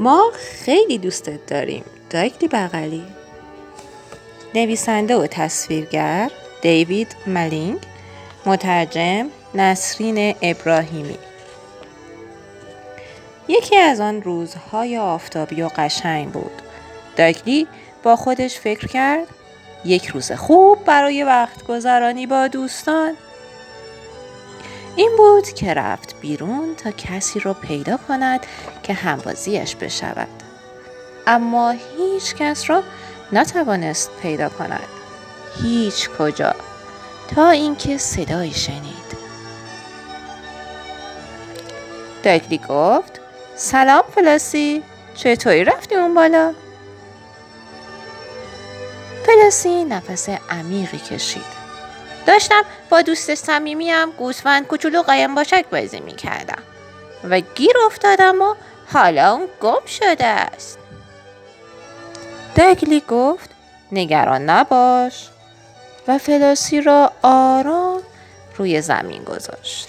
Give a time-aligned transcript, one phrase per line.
[0.00, 1.84] ما خیلی دوستت داریم.
[2.10, 3.02] دایکلی بغلی.
[4.54, 6.30] نویسنده و تصویرگر
[6.62, 7.78] دیوید ملینگ.
[8.46, 11.18] مترجم نسرین ابراهیمی.
[13.48, 16.62] یکی از آن روزهای آفتابی و قشنگ بود.
[17.16, 17.66] دایکلی
[18.02, 19.26] با خودش فکر کرد
[19.84, 23.16] یک روز خوب برای وقت گذرانی با دوستان.
[24.96, 28.46] این بود که رفت بیرون تا کسی را پیدا کند
[28.82, 30.28] که همبازیش بشود.
[31.26, 32.82] اما هیچ کس را
[33.32, 34.88] نتوانست پیدا کند.
[35.62, 36.54] هیچ کجا.
[37.34, 39.10] تا اینکه صدایی شنید.
[42.22, 43.20] دایکلی گفت
[43.56, 44.82] سلام فلاسی
[45.14, 46.54] چطوری رفتی اون بالا؟
[49.26, 51.59] فلاسی نفس عمیقی کشید.
[52.30, 56.62] داشتم با دوست صمیمیم گوسفند کوچولو قایم باشک بازی می‌کردم.
[57.30, 58.54] و گیر افتادم و
[58.92, 60.78] حالا اون گم شده است.
[62.56, 63.50] دگلی گفت
[63.92, 65.28] نگران نباش.
[66.08, 68.02] و فلاسی را آرام
[68.56, 69.88] روی زمین گذاشت.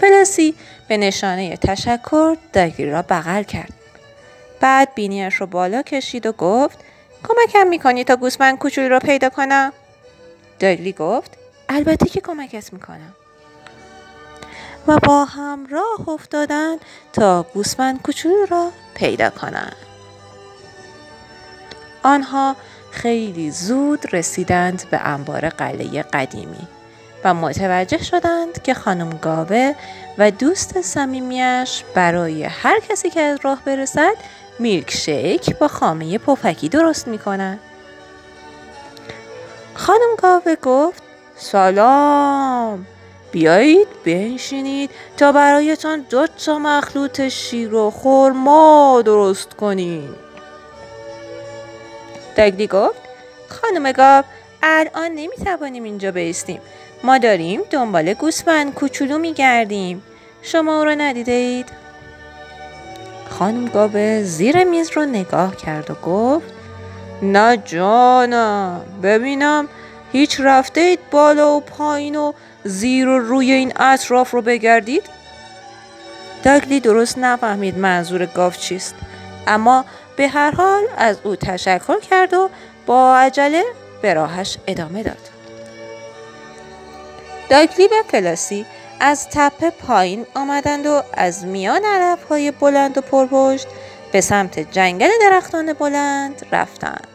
[0.00, 0.54] فلاسی
[0.88, 3.72] به نشانه تشکر دگلی را بغل کرد.
[4.60, 6.78] بعد بینیش رو بالا کشید و گفت
[7.24, 9.72] کمکم می‌کنی تا گوسفند کوچولو را پیدا کنم؟
[10.60, 11.36] دگلی گفت
[11.68, 13.14] البته که کمکت می‌کنم.
[14.86, 16.76] و با هم راه افتادن
[17.12, 19.76] تا گوسفند کوچولو را پیدا کنند.
[22.02, 22.56] آنها
[22.90, 26.68] خیلی زود رسیدند به انبار قلعه قدیمی
[27.24, 29.74] و متوجه شدند که خانم گاوه
[30.18, 34.14] و دوست صمیمیش برای هر کسی که از راه برسد
[34.58, 37.58] میلک شیک با خامه پفکی درست می‌کنن
[39.74, 41.02] خانم گاوه گفت
[41.36, 42.86] سلام.
[43.32, 50.14] بیایید بنشینید تا برایتان دو تا مخلوط شیر و خرما درست کنیم.
[52.36, 53.00] دگلی گفت
[53.48, 54.24] خانم گاو
[54.62, 56.60] الان نمی‌توانیم اینجا بیستیم.
[57.04, 60.02] ما داریم دنبال گوسفند کوچولو میگردیم.
[60.42, 61.64] شما او را ندیده؟
[63.38, 66.52] خانم گاوه زیر میز رو نگاه کرد و گفت
[67.22, 69.68] نه جانم ببینم
[70.12, 72.32] هیچ رفته اید بالا و پایین و
[72.64, 75.02] زیر و روی این اطراف رو بگردید؟
[76.42, 78.94] داگلی درست نفهمید منظور گاو چیست
[79.46, 79.84] اما
[80.16, 82.50] به هر حال از او تشکر کرد و
[82.86, 83.64] با عجله
[84.02, 85.30] به راهش ادامه داد
[87.50, 88.66] داگلی و فلاسی
[89.04, 93.66] از تپه پایین آمدند و از میان علف های بلند و پرپشت
[94.12, 97.06] به سمت جنگل درختان بلند رفتند.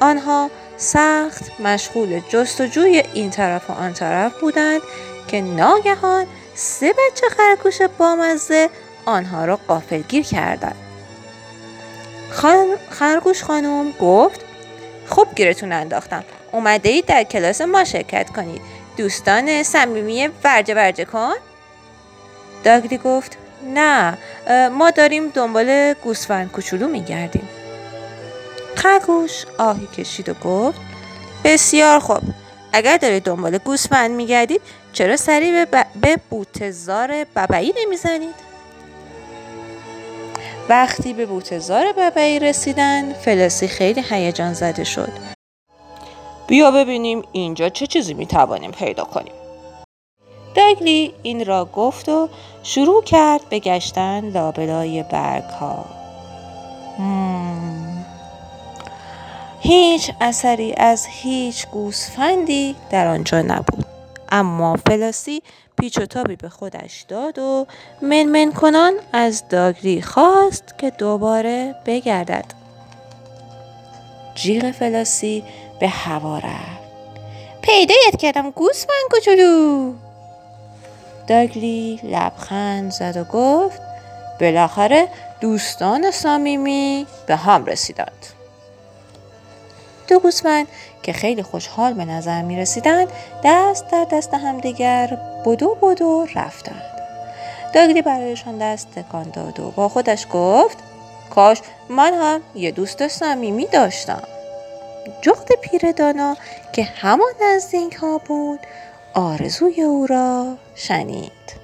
[0.00, 4.80] آنها سخت مشغول جستجوی این طرف و آن طرف بودند
[5.28, 8.70] که ناگهان سه بچه خرگوش بامزه
[9.06, 10.76] آنها را قافلگیر کردند.
[12.30, 12.66] خان...
[12.90, 14.40] خرگوش خانم گفت
[15.08, 18.62] خوب گیرتون انداختم اومده اید در کلاس ما شرکت کنید.
[18.96, 21.34] دوستان صمیمی ورجه ورجه کن.
[22.64, 23.36] داگلی گفت
[23.74, 24.18] نه
[24.68, 27.48] ما داریم دنبال گوسفند کوچولو میگردیم.
[28.76, 30.80] خرگوش آهی کشید و گفت
[31.44, 32.22] بسیار خوب.
[32.72, 34.62] اگر دارید دنبال گوسفند میگردید
[34.92, 35.84] چرا سری به, ب...
[36.00, 38.50] به بوتزار ببعی نمی‌زنید؟
[40.68, 45.39] وقتی به بوتزار ببعی رسیدن فلسی خیلی هیجان زده شد.
[46.50, 49.32] بیا ببینیم اینجا چه چیزی می توانیم پیدا کنیم.
[50.56, 52.28] دگلی این را گفت و
[52.62, 55.84] شروع کرد به گشتن لابلای برگ ها.
[59.60, 63.86] هیچ اثری از هیچ گوسفندی در آنجا نبود.
[64.28, 65.42] اما فلاسی
[65.80, 67.66] پیچ و تابی به خودش داد و
[68.02, 72.44] منمن کنان از داگلی خواست که دوباره بگردد.
[74.34, 75.44] جیغ فلاسی
[75.80, 76.80] به هوا رفت.
[77.62, 79.92] پیدایت کردم گوسفند کوچولو
[81.26, 83.80] داگلی لبخند زد و گفت
[84.40, 85.08] بالاخره
[85.40, 88.26] دوستان صمیمی به هم رسیدند.
[90.08, 90.68] دو گوسفند
[91.02, 93.08] که خیلی خوشحال به نظر می رسیدند
[93.44, 96.82] دست در دست همدیگر بدو بدو رفتند.
[97.74, 100.78] داگلی برایشان دست تکان داد و با خودش گفت
[101.30, 104.22] کاش من هم یه دوست صمیمی داشتم.
[105.22, 106.36] جغد پیردانا
[106.72, 108.60] که همان نزدیک ها بود
[109.14, 111.60] آرزوی او را شنید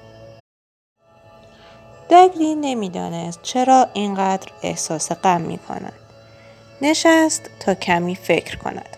[2.09, 5.93] دگلی نمی‌دانست چرا اینقدر احساس غم می کند.
[6.81, 8.97] نشست تا کمی فکر کند.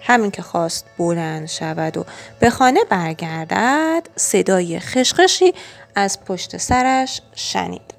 [0.00, 2.04] همین که خواست بلند شود و
[2.40, 5.54] به خانه برگردد صدای خشخشی
[5.94, 7.94] از پشت سرش شنید.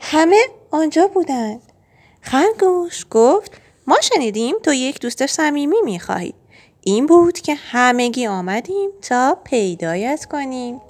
[0.00, 0.40] همه
[0.70, 1.62] آنجا بودند.
[2.20, 3.52] خرگوش گفت
[3.88, 6.34] ما شنیدیم تو یک دوست صمیمی می‌خواهی.
[6.80, 10.80] این بود که همگی آمدیم تا پیدایت کنیم.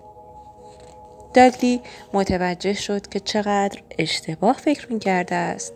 [1.34, 1.80] داگلی
[2.12, 5.72] متوجه شد که چقدر اشتباه فکر می کرده است.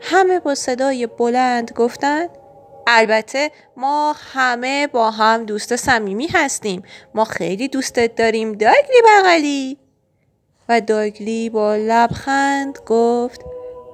[0.00, 2.30] همه با صدای بلند گفتند
[2.86, 6.82] البته ما همه با هم دوست صمیمی هستیم.
[7.14, 9.78] ما خیلی دوستت داریم داگلی بغلی.
[10.68, 13.40] و داگلی با لبخند گفت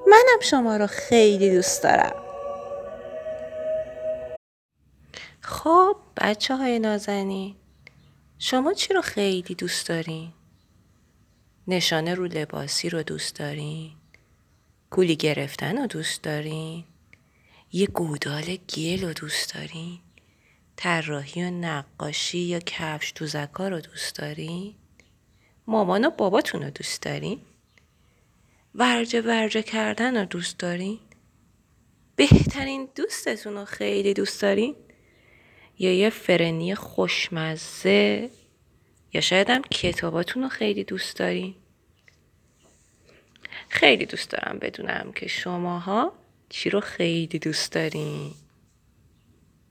[0.07, 2.28] منم شما رو خیلی دوست دارم.
[5.59, 7.57] خب بچه های نازنین
[8.39, 10.33] شما چی رو خیلی دوست دارین؟
[11.69, 13.91] نشانه رو لباسی رو دوست دارین؟
[14.91, 16.85] کولی گرفتن رو دوست دارین؟
[17.73, 19.99] یه گودال گل رو دوست دارین؟
[20.77, 24.75] طراحی و نقاشی یا کفش دوزکا رو دوست دارین؟
[25.67, 27.41] مامان و باباتون رو دوست دارین؟
[28.75, 30.99] ورجه ورجه کردن رو دوست دارین؟
[32.17, 34.77] بهترین دوستتون رو خیلی دوست دارین؟
[35.79, 38.31] یا یه فرنی خوشمزه
[39.13, 41.55] یا شاید هم کتاباتون رو خیلی دوست دارین
[43.69, 46.13] خیلی دوست دارم بدونم که شماها
[46.49, 48.31] چی رو خیلی دوست دارین.